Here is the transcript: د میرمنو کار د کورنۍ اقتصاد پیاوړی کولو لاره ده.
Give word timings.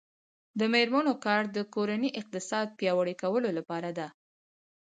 د 0.59 0.61
میرمنو 0.73 1.13
کار 1.25 1.43
د 1.55 1.57
کورنۍ 1.73 2.09
اقتصاد 2.21 2.67
پیاوړی 2.79 3.15
کولو 3.23 3.47
لاره 3.69 3.91
ده. 3.97 4.07